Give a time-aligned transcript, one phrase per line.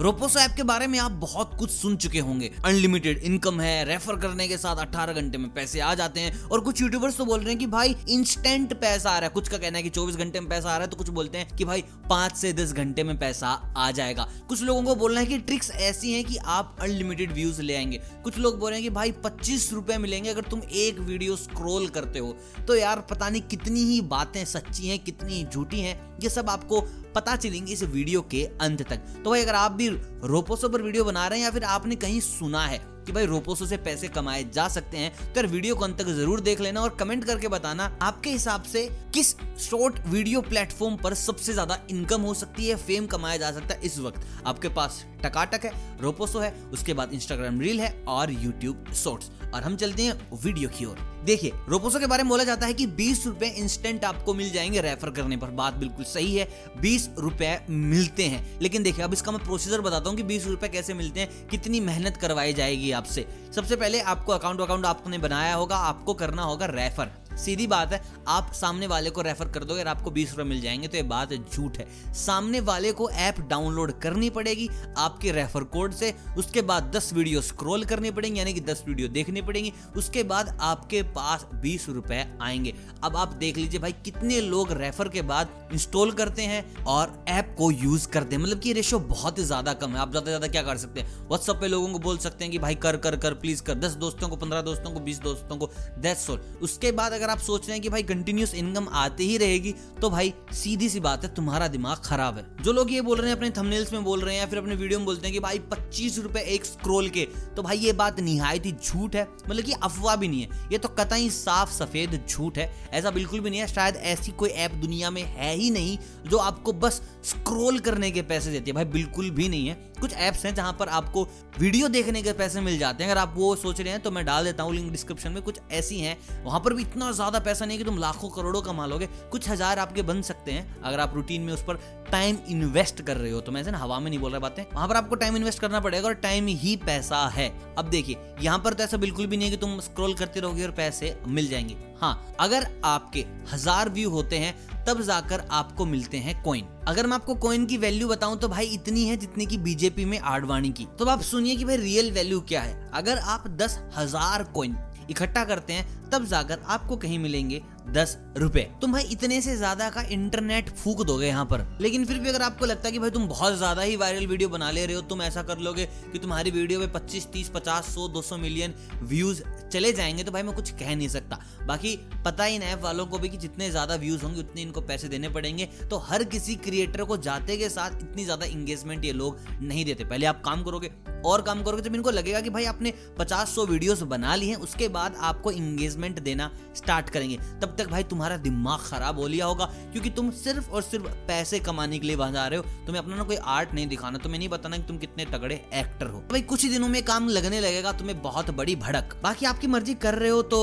[0.00, 4.16] Roposo app के बारे में आप बहुत कुछ सुन चुके होंगे। अनलिमिटेड इनकम है रेफर
[4.16, 7.40] करने के साथ 18 घंटे में पैसे आ जाते हैं। और कुछ यूट्यूबर्स तो बोल
[7.40, 10.16] रहे हैं कि भाई इंस्टेंट पैसा आ रहा है। कुछ का कहना है कि 24
[10.16, 12.72] घंटे में पैसा आ रहा है तो कुछ बोलते हैं कि भाई, पाँच से दस
[12.72, 16.36] घंटे में पैसा आ जाएगा। कुछ लोगों को बोलना है कि ट्रिक्स ऐसी है कि
[16.36, 20.30] आप अनलिमिटेड व्यूज़ ले आएँगे। कुछ लोग बोल रहे हैं कि भाई, पच्चीस रुपए मिलेंगे
[20.30, 22.36] अगर तुम एक वीडियो स्क्रोल करते हो।
[22.68, 26.88] तो यार, पता नहीं कितनी ही बातें सच्ची हैं, कितनी झूठी हैं, ये सब आपको
[27.14, 29.88] पता चलेंगे इस वीडियो के अंत तक। तो भाई, अगर आप भी
[30.24, 33.66] रोपोसो पर वीडियो बना रहे हैं या फिर आपने कहीं सुना है कि भाई रोपोसो
[33.66, 36.80] से पैसे कमाए जा सकते हैं। तो यार वीडियो को अंत तक ज़रूर देख लेना
[36.80, 42.22] और कमेंट करके बताना आपके हिसाब से किस शॉर्ट वीडियो प्लेटफॉर्म पर सबसे ज़्यादा इनकम
[42.22, 46.38] हो सकती है, फेम कमाया जा सकता है इस वक्त। आपके पास टकाटक है, रोपोसो
[46.38, 50.84] है, उसके बाद इंस्टाग्राम रील है और यूट्यूब शॉर्ट्स और हम चलते हैं वीडियो की
[50.84, 54.50] ओर। देखिए, रोपोसो के बारे में बोला जाता है कि बीस रुपए इंस्टेंट आपको मिल
[54.50, 56.48] जाएँगे रेफर करने पर। बात बिल्कुल सही है,
[56.80, 60.68] बीस रुपए मिलते हैं। लेकिन देखिए, अब इसका मैं प्रोसीजर बताता हूँ कि बीस रुपए
[60.68, 65.54] कैसे मिलते हैं, कितनी मेहनत करवाई जाएगी आपसे। सबसे पहले आपको अकाउंट अकाउंट आपने बनाया
[65.54, 69.82] होगा आपको करना होगा रेफर सीधी बात है, आप सामने वाले को रेफर कर दोगे
[69.84, 73.92] आपको बीस रुपए मिल जाएँगे तो ये बात झूठ है। सामने वाले को ऐप डाउनलोड
[74.00, 74.68] करनी पड़ेगी
[74.98, 79.08] आपके रेफर कोड से, उसके बाद दस वीडियो स्क्रॉल करनी पड़ेंगी, यानी कि दस वीडियो
[79.08, 82.74] देखनी पड़ेंगी, उसके बाद आपके पास बीस रुपए आएँगे।
[83.04, 87.54] अब आप देख लीजिए भाई, कितने लोग रेफर के बाद इंस्टॉल करते हैं और ऐप
[87.58, 90.48] को यूज़ करते हैं। मतलब कि रेशो बहुत ही ज़्यादा कम है। आप ज़्यादा ज़्यादा
[90.48, 91.16] क्या कर सकते हैं?
[91.28, 93.92] व्हाट्सअप पे लोगों को बोल सकते हैं कि भाई, कर कर कर प्लीज़ कर। दस
[93.96, 97.38] दोस्तों को, पंद्रह दोस्तों को, बीस दोस्तों को दस सोल उसके बाद अगर अगर आप
[97.38, 101.22] सोच रहे हैं कि भाई कंटिन्यूस इनकम आती ही रहेगी तो भाई सीधी सी बात
[101.24, 104.20] है, तुम्हारा दिमाग खराब है। जो लोग ये बोल रहे हैं, अपने थंबनेल्स में बोल
[104.20, 107.08] रहे हैं या फिर अपने वीडियो में बोलते हैं कि भाई पच्चीस रुपए एक स्क्रोल
[107.08, 107.24] के
[107.56, 110.78] तो भाई ये बात निहायत ही झूठ है। मतलब कि अफवाह भी नहीं है। ये
[110.78, 114.74] तो कतई साफ़ सफ़ेद झूठ है। ऐसा बिल्कुल भी नहीं है। शायद ऐसी कोई ऐप
[114.74, 115.96] दुनिया में है ही नहीं,
[116.28, 120.12] जो आपको बस स्क्रोल करने के पैसे देती है। भाई बिल्कुल भी नहीं है। कुछ
[120.12, 121.22] ऐप्स हैं जहाँ पर आपको
[121.58, 124.24] वीडियो देखने के पैसे मिल जाते हैं। अगर आप वो सोच रहे हैं तो मैं
[124.24, 127.64] डाल देता हूँ लिंक डिस्क्रिप्शन में। कुछ ऐसी हैं, वहाँ पर भी इतना ज़्यादा पैसा
[127.64, 131.14] नहीं कि तुम लाखों करोड़ों कमा लोगे। कुछ हज़ार आपके बन सकते हैं, अगर आप
[131.14, 131.78] रूटीन में उस पर
[132.10, 134.96] टाइम इन्वेस्ट कर रहे हो। तो मैं हवा में नहीं बोल रहा बातें। वहाँ पर
[134.96, 138.84] आपको टाइम इन्वेस्ट करना पड़ेगा और टाइम ही पैसा है। अब देखिए, यहाँ पर तो
[138.84, 142.36] ऐसा बिल्कुल भी नहीं है कि तुम स्क्रॉल करते रहोगे और पैसे मिल जाएँगे। हाँ
[142.40, 144.54] अगर आपके हज़ार व्यू होते हैं,
[144.84, 148.66] तब जाकर आपको मिलते हैं कॉइन अगर मैं आपको कॉइन की वैल्यू बताऊँ तो भाई
[148.66, 150.86] इतनी है जितनी की बीजेपी में आडवाणी की.
[150.98, 152.90] तो आप सुनिए कि भाई रियल वैल्यू क्या है.
[152.94, 154.76] अगर आप दस हज़ार कॉइन
[155.10, 159.88] इकट्ठा करते हैं, तब जाकर आपको कहीं मिलेंगे दस रुपए। तुम भाई इतने से ज़्यादा
[159.90, 163.10] का इंटरनेट फूक दोगे यहाँ पर। लेकिन फिर भी अगर आपको लगता है कि भाई
[163.10, 166.18] तुम बहुत ज़्यादा ही वायरल वीडियो बना ले रहे हो, तुम ऐसा कर लोगे कि
[166.18, 169.42] तुम्हारी वीडियो में 25 30 50 100 200 मिलियन व्यूज़
[169.72, 173.18] चले जाएँगे तो भाई मैं कुछ कह नहीं सकता। बाकी पता ही ऐप वालों को
[173.18, 177.04] भी कि जितने ज़्यादा व्यूज़ होंगे, उतने इनको पैसे देने पड़ेंगे। तो हर किसी क्रिएटर
[177.04, 180.90] को जाते के साथ इतनी ज़्यादा इंगेजमेंट ये लोग नहीं देते। पहले आप काम करोगे
[181.24, 184.56] और काम करोगे, जब इनको लगेगा कि भाई आपने पचास सौ वीडियोस बना ली हैं,
[184.56, 189.46] उसके बाद आपको इंगेजमेंट देना स्टार्ट करेंगे। तब तक भाई तुम्हारा दिमाग खराब हो लिया
[189.46, 193.02] होगा, क्योंकि तुम सिर्फ़ और सिर्फ़ पैसे कमाने के लिए वहाँ जा रहे हो। तुम्हें
[193.02, 196.20] अपना ना कोई आर्ट नहीं दिखाना, तुम्हें नहीं बताना कि तुम कितने तगड़े एक्टर हो।
[196.30, 199.94] भाई कुछ ही दिनों में काम लगने लगेगा, तुम्हें बहुत बड़ी भड़क। बाकी आपकी मर्ज़ी
[199.94, 200.60] कर रहे हो तो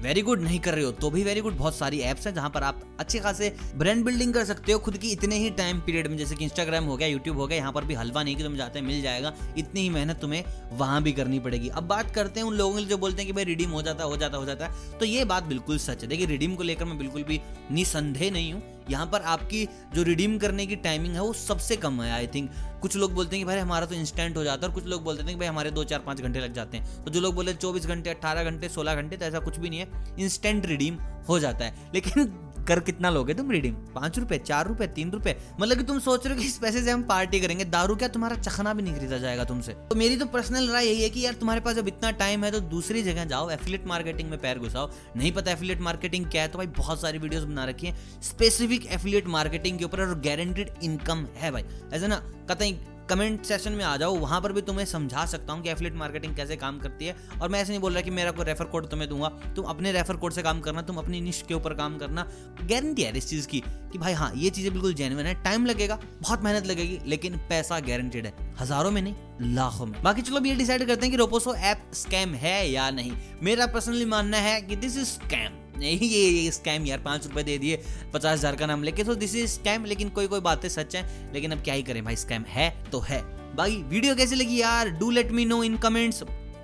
[0.00, 2.50] वेरी गुड नहीं कर रहे हो तो भी वेरी गुड बहुत सारी एप्स हैं जहाँ
[2.50, 6.06] पर आप अच्छे खासे ब्रांड बिल्डिंग कर सकते हो। खुद की इतने ही टाइम पीरियड
[6.06, 8.42] में, जैसे कि इंस्टाग्राम हो गया यूट्यूब हो गया, यहाँ पर भी हलवा नहीं कि
[8.42, 12.40] तुम जाते मिल जाएगा, इतनी ही मेहनत तुम्हें वहाँ भी करनी पड़ेगी। अब बात करते
[12.40, 14.46] हैं उन लोगों के जो बोलते हैं कि भाई रिडीम हो जाता हो जाता हो
[14.46, 17.40] जाता है। तो ये बात बिल्कुल सच है। देखिए रिडीम को लेकर मैं बिल्कुल भी
[17.70, 22.00] निसंदेह नहीं हूँ। यहाँ पर आपकी जो रिडीम करने की टाइमिंग है, वो सबसे कम
[22.02, 22.50] है आई थिंक
[22.80, 25.04] कुछ लोग बोलते हैं कि भाई हमारा तो इंस्टेंट हो जाता है, और कुछ लोग
[25.04, 27.34] बोलते हैं कि भाई हमारे दो चार पाँच घंटे लग जाते हैं। तो जो लोग
[27.34, 30.98] बोले चौबीस घंटे अट्ठारह घंटे, सोलह घंटे तो ऐसा कुछ भी नहीं है। इंस्टेंट रिडीम
[31.28, 32.32] हो जाता है। लेकिन
[32.68, 35.34] कर कितना लोगे तुम रीडिंग पाँच रुपए, चार रुपए, तीन रुपए?
[35.60, 38.08] मतलब कि तुम सोच रहे हो कि इस पैसे से हम पार्टी करेंगे। दारू क्या
[38.08, 39.72] तुम्हारा चखना भी नहीं खरीदा जाएगा तुमसे?
[39.72, 42.50] तो मेरी तो पर्सनल राय यही है कि यार तुम्हारे पास जब इतना टाइम है
[42.50, 46.48] तो दूसरी जगह जाओ। एफिलेट मार्केटिंग में पैर घुसाओ। नहीं पता एफिलेट मार्केटिंग क्या है
[46.48, 50.70] तो भाई बहुत सारी वीडियोस बना रखी है। स्पेसिफिक एफिलेट मार्केटिंग के ऊपर और गारंटेड
[50.82, 52.69] इनकम है भाई। ऐसा ना, कतई
[53.10, 56.34] कमेंट सेशन में आ जाओ, वहाँ पर भी तुम्हें समझा सकता हूँ कि एफिलेट मार्केटिंग
[56.36, 58.88] कैसे काम करती है। और मैं ऐसे नहीं बोल रहा कि मेरा कोई रेफर कोड
[58.90, 61.98] तुम्हें दूँगा। तुम अपने रेफर कोड से काम करना, तुम अपनी निश के ऊपर काम
[61.98, 62.22] करना।
[62.62, 63.62] गारंटी है इस चीज़ की
[63.92, 67.80] कि भाई हाँ ये चीज़ें बिल्कुल जेनुअन है। टाइम लगेगा, बहुत मेहनत लगेगी, लेकिन पैसा
[67.80, 69.14] गारंटेड है। हज़ारों में नहीं,
[69.54, 73.12] लाखों में। बाकी चलो ये डिसाइड करते हैं कि रोपोसो ऐप स्कैम है या नहीं।
[73.42, 77.56] मेरा पर्सनली मानना है कि दिस इज़ स्कैम ये ये स्कैम यार, पाँच रुपए दे
[77.58, 77.82] दिए,
[78.14, 81.32] पचास हज़ार का नाम लेके तो दिस इज़ स्कैम लेकिन कोई कोई बातें सच है,
[81.34, 83.22] लेकिन अब क्या ही करें भाई स्कैम है तो है।
[83.56, 84.90] बाकी वीडियो कैसी लगी यार?
[84.90, 86.22] Do let me know in comments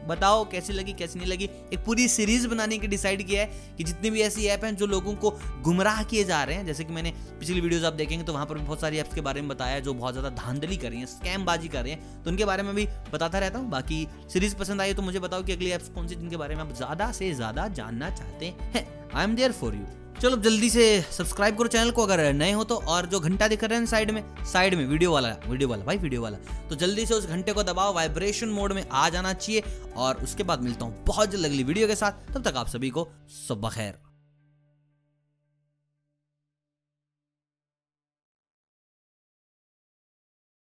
[0.08, 1.44] बताओ, कैसी लगी, कैसी नहीं लगी?
[1.44, 4.86] एक पूरी सीरीज़ बनाने की डिसाइड किया है कि जितनी भी ऐसी ऐप हैं जो
[4.86, 5.30] लोगों को
[5.62, 8.58] गुमराह किए जा रहे हैं, जैसे कि मैंने पिछली वीडियोस आप देखेंगे तो वहाँ पर
[8.58, 11.44] बहुत सारी ऐप्स के बारे में बताया जो बहुत ज़्यादा धांधली कर रही है स्कैम
[11.44, 14.80] बाजी कर रहे हैं तो उनके बारे में भी बताता रहता हूँ। बाकी सीरीज़ पसंद
[14.80, 17.32] आई तो मुझे बताओ कि अगली ऐप्स कौन सी जिनके बारे में आप ज़्यादा से
[17.34, 19.84] ज़्यादा जानना चाहते हैं। I am there for you
[20.20, 23.64] चलो जल्दी से सब्सक्राइब करो चैनल को, अगर नए हो तो और जो घंटा दिख
[23.64, 24.22] रहे हैं साइड में
[24.52, 26.38] साइड में वीडियो वाला वीडियो वाला, भाई वीडियो वाला।
[26.68, 29.62] तो जल्दी से उस घंटे को दबाओ वाइब्रेशन मोड में आ जाना चाहिए,
[29.96, 32.90] और उसके बाद मिलता हूँ बहुत जल्द अगली वीडियो के साथ। तब तक आप सभी
[32.90, 33.08] को
[33.38, 34.05] सुबह खैर।